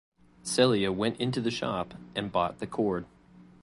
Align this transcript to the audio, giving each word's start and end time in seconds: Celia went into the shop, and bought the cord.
Celia 0.41 0.91
went 0.91 1.19
into 1.19 1.39
the 1.41 1.51
shop, 1.51 1.93
and 2.15 2.31
bought 2.31 2.57
the 2.57 2.65
cord. 2.65 3.05